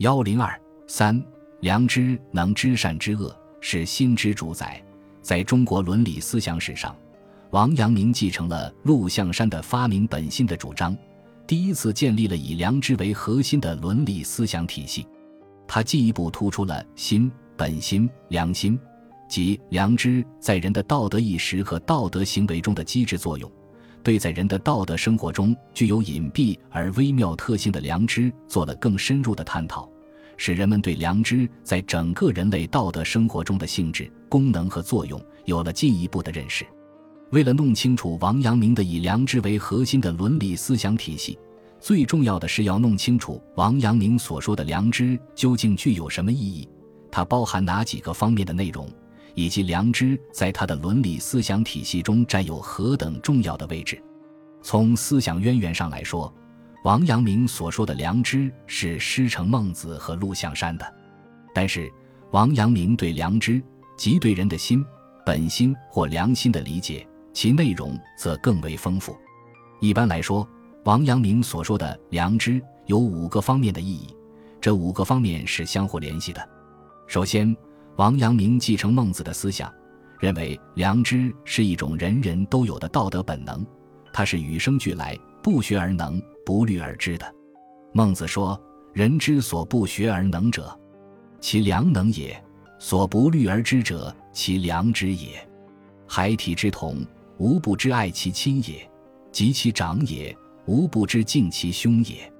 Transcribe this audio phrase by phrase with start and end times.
[0.00, 1.22] 幺零二三，
[1.60, 4.82] 良知能知善知恶，是心之主宰。
[5.20, 6.96] 在中国伦理思想史上，
[7.50, 10.96] 王阳明继承了陆象山的发明本心的主张，
[11.46, 15.06] 第一次建立了以良知为核心的伦理思想体系。
[15.68, 18.80] 他进一步突出了心、本心、良心，
[19.28, 23.52] 即良知在人的道德意识和道德行为中的机制作用。
[24.02, 29.86] 对在人的道德生活中具有隐蔽而微妙特性的良知做了更深入的探讨，
[30.42, 36.66] 使人们对良知在整个人类道德生活中的性质、功能和作用有了进一步的认识。
[37.30, 41.38] 为了弄清楚王阳明的以良知为核心的伦理思想体系，
[41.78, 46.66] 最重要的是要弄清楚王阳明所说的良知究竟具有什么意义，
[47.10, 48.88] 它包含哪几个方面的内容。
[49.34, 54.02] 以及良知在他的伦理思想体系中占有何等重要的位置？
[54.62, 56.32] 从思想渊源上来说，
[56.82, 60.94] 王阳明所说的良知是师承孟子和陆象山的。
[61.54, 61.92] 但是，
[62.30, 63.62] 王阳明对良知
[63.98, 64.82] 即对人的心、
[65.26, 69.14] 本心或良心的理解，其内容则更为丰富。
[69.78, 70.48] 一般来说，
[70.84, 74.16] 王阳明所说的良知有五个方面的意义，
[74.58, 76.48] 这五个方面是相互联系的。
[77.06, 77.54] 首先，
[77.96, 79.70] 王阳明继承孟子的思想，
[80.18, 83.66] 认为良知是一种人人都有的道德本能，
[84.14, 87.34] 它是与生俱来、不学而能、不虑而知的。
[87.92, 88.60] 孟子说
[88.92, 90.78] ：“人之所不学而能者，
[91.40, 92.34] 其良能也；
[92.78, 95.48] 所不虑而知者，其良知也。
[96.06, 97.04] 孩提之童，
[97.38, 98.88] 无不知爱其亲也；
[99.32, 102.32] 及其长也，无不知敬其兄也。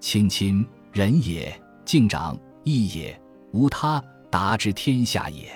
[0.00, 1.54] 亲亲仁也，
[1.84, 3.20] 敬长义也，
[3.52, 5.48] 无他。”达之天下也。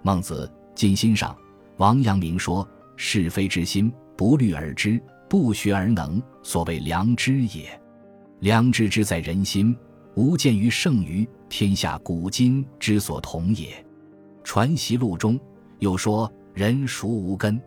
[0.00, 1.36] 孟子尽心上，
[1.76, 7.68] 王阳明说：“是非之心，不虑而知，不学而能，所谓良知也。
[8.40, 9.76] 良知之在人心，
[10.14, 13.84] 无见于圣于天下古今之所同也。”
[14.50, 15.38] 《传习录》中
[15.80, 17.60] 又说：“人孰无根？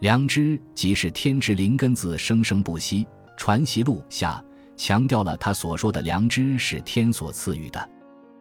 [0.00, 3.04] 良知即是天之灵根子，生生不息。”
[3.36, 4.42] 《传习录》下
[4.76, 7.90] 强调了他所说的良知是天所赐予的。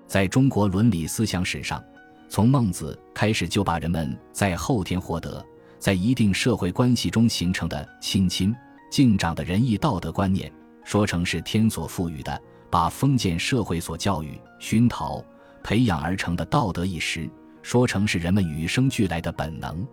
[0.08, 1.84] 在中国伦理思想史上，
[2.30, 5.44] 从孟子开始就把人们在后天获得、
[5.84, 8.56] 在一定社会关系中形成的亲亲
[8.90, 10.50] 敬长的仁义道德观念，
[10.86, 15.22] 说成是天所赋予的，把封建社会所教育、熏陶、
[15.62, 17.30] 培养而成的道德意识，
[17.62, 19.86] 说成是人们与生俱来的本能。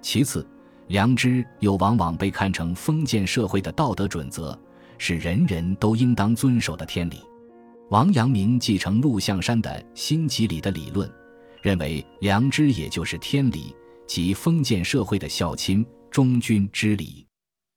[0.00, 0.48] 其次，
[0.86, 4.58] 良知又往往被看成封建社会的道德准则，
[4.96, 7.20] 是人人都应当遵守的天理。
[7.90, 11.06] 王阳明继承陆象山的心即理的理论，
[11.60, 13.76] 认为良知也就是天理，
[14.06, 17.26] 即封建社会的孝亲忠君之礼。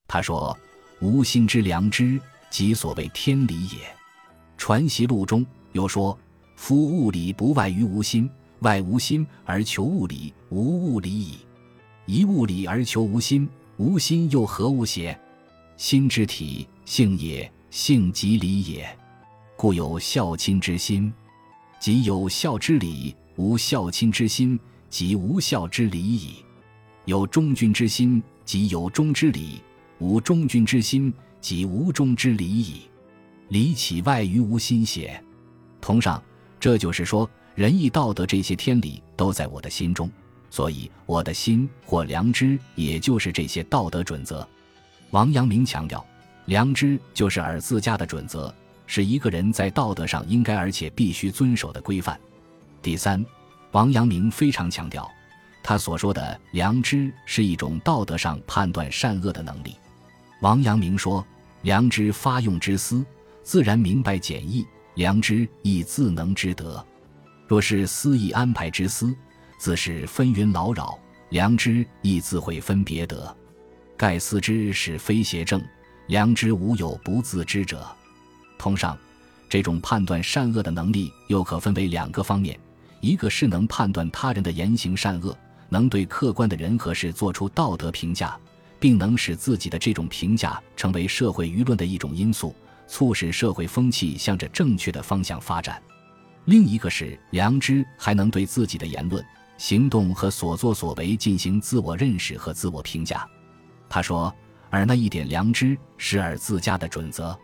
[0.08, 0.58] 他说
[1.02, 2.20] ：“无心之良知，
[2.50, 3.78] 即所谓天理也。”
[4.58, 6.18] 《传习录》中又说
[6.56, 8.30] ：“夫物理不外于无心，
[8.60, 11.38] 外无心而求物理，无物理矣。
[12.06, 13.48] 一物理而求无心，
[13.78, 15.18] 无心又何物邪？
[15.78, 18.98] 心之体性也，性即理也。”
[19.56, 21.14] 故有孝亲之心，
[21.80, 26.44] 即有孝之理；无孝亲之心，即无孝之礼矣。
[27.06, 29.62] 有忠君之心，即有忠之礼；
[30.00, 32.82] 无忠君之心，即无忠之礼矣。
[33.50, 35.22] 理岂外于无心邪？
[35.82, 36.22] 同上，
[36.60, 40.10] 这就是说，仁义道德这些天理都在我的心中，
[40.50, 44.48] 所以我的心或良知，也就是这些道德准则。
[45.12, 46.06] 王阳明强调，
[46.46, 48.54] 良知就是尔自家的准则。
[48.86, 52.20] 是一个人在道德上应该而且必须遵守的规范。
[52.82, 53.24] 第三，
[53.72, 55.09] 王阳明非常强调，
[55.62, 59.75] 他所说的良知是一种道德上判断善恶的能力。
[60.41, 61.25] 王阳明说
[61.62, 63.06] ：“良知发用之思，
[63.44, 64.66] 自然明白简易；
[64.96, 66.84] 良知亦自能知得。
[67.47, 69.13] 若是思意安排之思，
[69.59, 70.97] 自是纷纭劳扰；
[71.30, 73.36] 良知亦自会分别得。
[73.97, 75.62] 盖思之是非邪正，
[76.07, 77.86] 良知无有不自知者。”
[78.57, 78.97] 通上，
[79.47, 82.57] 这种判断善恶的能力又可分为两个方面：
[83.01, 85.38] 一个是能判断他人的言行善恶，
[85.69, 88.38] 能对客观的人和事做出道德评价，
[88.80, 92.56] 并能使自己的这种评价成为社会舆论的一种因素，
[92.88, 95.75] 促使社会风气向着正确的方向发展；
[96.46, 99.24] 另一个是良知，还能对自己的言论、
[99.57, 103.28] 行动和所作所为进行自我认识和自我评价。
[103.88, 104.34] 他说
[104.69, 107.38] ：“而那一点良知，是尔自家的准则。”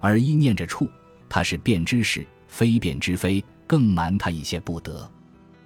[0.00, 0.88] 而一念着处，
[1.28, 5.08] 它是辨知识，非辨之非，更瞒他一些不得。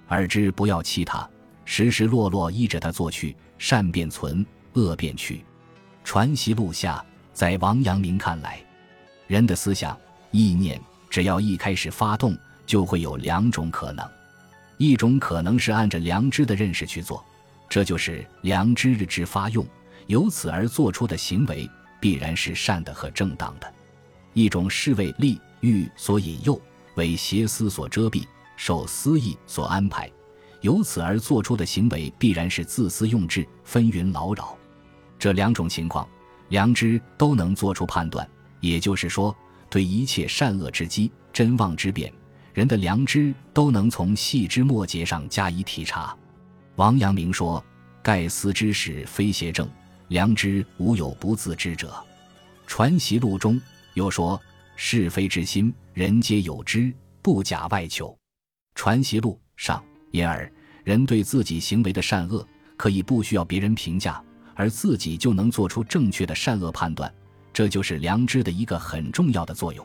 [0.07, 1.27] 而知不要欺他，
[1.65, 5.43] 时时落落依着他做去，善便存，恶便去。
[6.03, 8.59] 传习录下，在王阳明看来，
[9.25, 9.97] 人的思想、
[10.31, 10.79] 意念、
[11.09, 14.05] 只要一开始发动，就会有两种可能：
[14.77, 17.23] 一种可能是按着良知的认识去做，
[17.69, 19.65] 这就是良知日之发用，
[20.07, 21.67] 由此而做出的行为
[22.01, 23.67] 必然是善的和正当的；
[24.33, 26.61] 一种是为利欲所引诱，
[26.95, 28.23] 为邪思所遮蔽，
[28.55, 30.11] 受私意所安排，
[30.61, 34.57] 由此而做出的行为必然是自私用智，纷纭劳扰。
[35.17, 36.07] 这两种情况，
[36.49, 38.27] 良知都能做出判断。
[38.59, 39.35] 也就是说，
[39.69, 42.13] 对一切善恶之机、真妄之变，
[42.53, 46.15] 人的良知都能从细枝末节上加以体察。
[46.75, 47.63] 王阳明说
[48.01, 49.69] ：“盖思之始非邪正，
[50.07, 51.89] 良知无有不自知者。”
[52.67, 53.59] 《传习录》中
[53.95, 54.39] 又说
[54.75, 58.09] ：“是非之心，人皆有之，不假外求。”
[58.75, 60.51] 《传习录》上，因而
[60.83, 64.23] 人对自己行为的善恶，可以不需要别人评价。
[64.55, 67.11] 而自己就能做出正确的善恶判断，
[67.51, 69.83] 这就是良知的一个很重要的作用。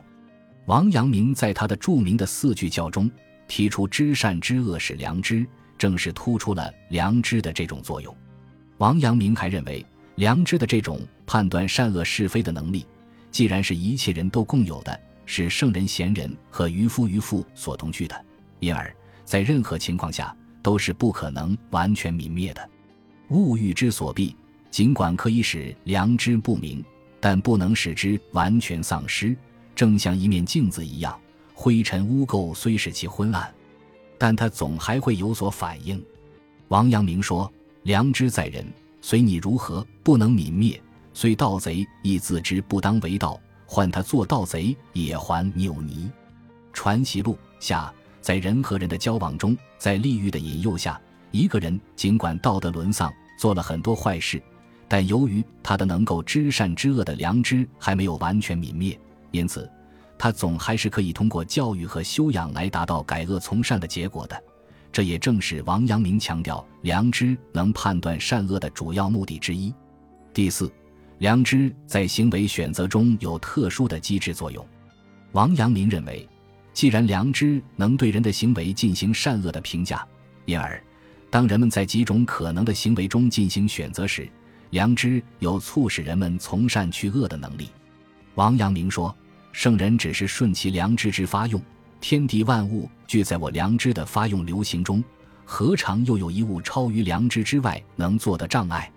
[0.67, 3.09] 王阳明在他的著名的四句教中
[3.47, 5.43] 提出“知善知恶是良知”，
[5.75, 8.15] 正是突出了良知的这种作用。
[8.77, 9.83] 王阳明还认为，
[10.17, 12.85] 良知的这种判断善恶是非的能力，
[13.31, 18.25] 既然是一切人都共有的，是圣人贤人和渔夫渔妇所同居的，
[18.59, 18.95] 因而，
[19.25, 22.69] 在任何情况下都是不可能完全泯灭的。
[23.29, 24.35] 物欲之所避。
[24.71, 26.85] 尽管可以使良知不明，
[27.19, 29.35] 但不能使之完全丧失。
[29.75, 31.19] 正像一面镜子一样，
[31.55, 33.51] 灰尘污垢虽使其昏暗，
[34.19, 35.99] 但它总还会有所反应。
[36.67, 37.51] 王阳明说
[37.81, 38.63] ：“良知在人，
[39.01, 40.79] 随你如何，不能泯灭。
[41.21, 46.09] 虽盗贼亦自知不当为盗，换他做盗贼也还扭泥。”
[46.71, 50.97] 《传习录》下，在人和人的交往中，在利欲的引诱下，
[51.31, 54.41] 一个人尽管道德沦丧，做了很多坏事。
[54.87, 58.97] 但由于他的能够知善知恶的良知还没有完全泯灭，
[59.31, 59.69] 因此
[60.17, 64.41] 他总还是可以通过教育和修养来达到改恶从善的结果的。
[64.89, 69.73] 这也正是王阳明强调良知能判断善恶的主要目的之一。
[70.33, 70.71] 第四，
[71.19, 74.65] 良知在行为选择中有特殊的机制作用。
[75.33, 76.27] 王阳明认为，
[76.73, 80.05] 既然良知能对人的行为进行善恶的评价，
[80.45, 80.81] 因而
[81.29, 84.29] 当人们在几种可能的行为中进行选择时，
[84.69, 87.69] 良知有促使人们从善去恶的能力。
[88.35, 89.13] 王阳明说
[89.51, 91.61] ：“圣人只是顺其良知之发用，
[91.99, 95.03] 天地万物俱在我良知的发用流行中，
[95.43, 98.89] 何尝又有一物超于良知之外能做的障碍？”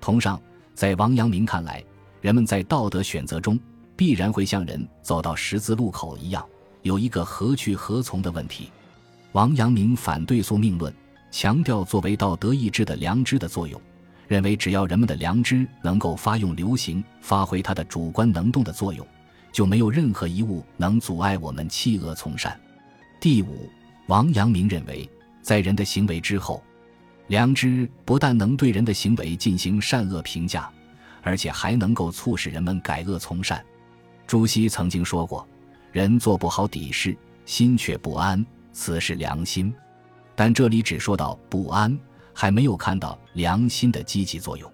[0.00, 0.40] 同上，
[0.78, 1.84] 在王阳明看来，
[2.20, 3.58] 人们在道德选择中
[3.96, 6.46] 必然会像人走到十字路口一样，
[6.82, 8.70] 有一个何去何从的问题。
[9.32, 10.94] 王阳明反对宿命论，
[11.32, 13.80] 强调作为道德意志的良知的作用。
[14.28, 19.04] 认为只要人们的良知能够发用流行，发挥它的主观能动的作用，
[19.50, 22.56] 就没有任何一物能阻碍我们弃恶从善。
[23.20, 23.68] 第五，
[24.06, 25.10] 王阳明认为，
[25.42, 26.62] 在人的行为之后，
[27.28, 30.70] 良知不但能对人的行为进行善恶评价，
[31.22, 33.64] 而且还能够促使人们改恶从善。
[34.26, 35.46] 朱熹曾经说过
[35.92, 37.16] ：“人做不好底事，
[37.46, 39.72] 心却不安，此是良心。”
[40.36, 41.98] 但这里只说到不安。
[42.40, 44.72] 还没有看到良心的积极作用，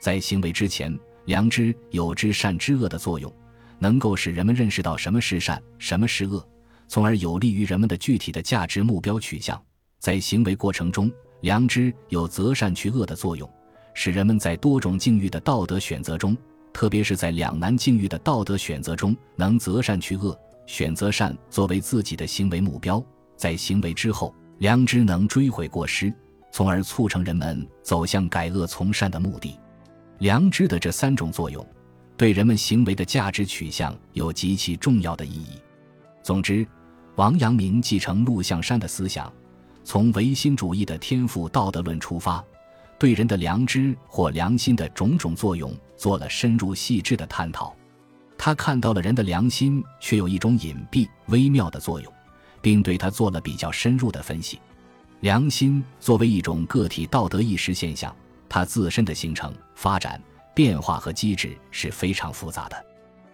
[0.00, 3.30] 在行为之前，良知有知善知恶的作用，
[3.78, 6.42] 能够使人们认识到什么是善，什么是恶，
[6.88, 9.62] 从而有利于人们的具体的价值目标取向。
[9.98, 11.12] 在行为过程中，
[11.44, 13.46] 良知有择善去恶的作用，
[13.92, 16.34] 使人们在多种境遇的道德选择中，
[16.72, 20.34] 特别是在两难境遇的道德选择中，能择善去恶，
[20.64, 23.04] 选择善作为自己的行为目标。
[23.36, 26.10] 在行为之后，良知能追悔过失。
[26.50, 29.60] 从而促成人们走向改恶从善的目的，
[30.20, 31.62] 良知的这三种作用，
[32.16, 35.60] 对人们行为的价值取向有极其重要的意义。
[36.22, 36.66] 总之，
[37.16, 39.30] 王阳明继承陆象山的思想，
[39.84, 42.42] 从唯心主义的天赋道德论出发，
[42.98, 47.74] 对人的良知或良心的种种作用做了深入细致的探讨。
[48.36, 52.12] 他看到了人的良心却有一种隐蔽微妙的作用，
[52.60, 54.58] 并对他做了比较深入的分析。
[55.20, 58.14] 良心作为一种个体道德意识现象，
[58.48, 60.20] 它自身的形成、发展、
[60.54, 62.84] 变化和机制是非常复杂的。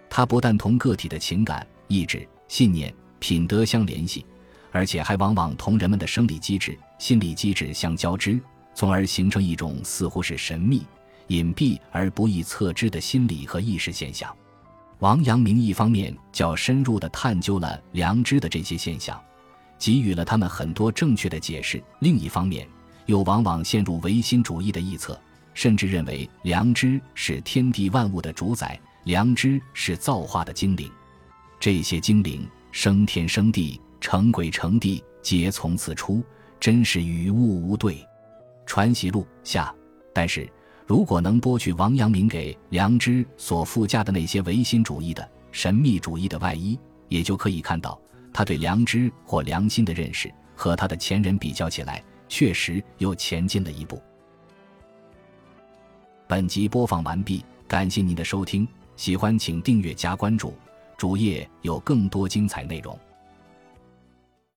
[0.08, 4.24] 它不但同个体的情感、意志、信念、品德相联系，
[4.72, 8.40] 而且还往往同人们的生理机制、心理机制相交织，
[8.74, 10.84] 从而形成一种似乎是神秘、
[11.28, 14.34] 隐蔽而不易测知的心理和意识现象。
[14.98, 19.20] 王阳明一方面较深入地探究了良知的这些现象。
[19.78, 21.82] 给予了他们很多正确的解释。
[22.00, 22.68] 另一方面，
[23.06, 25.18] 又往往陷入唯心主义的臆测，
[25.54, 30.92] 甚至认为良知是天地万物的主宰，良知是造化的精灵。
[31.58, 36.24] 这些精灵生天生地，成鬼成地，皆从此出，
[36.58, 38.06] 真是与物无对。
[38.66, 39.74] 传习录下。
[40.12, 40.50] 但是
[40.86, 46.78] 如果能剥去王阳明给良知所附加的那些唯心主义的神秘主义的外衣，
[47.08, 48.00] 也就可以看到
[48.32, 54.02] 他对良知或良心的认识和他的前人比较起来，确实又前进了一步。
[56.26, 58.66] 本集播放完毕，感谢您的收听，
[58.96, 60.54] 喜欢请订阅加关注，
[60.96, 62.98] 主页有更多精彩内容。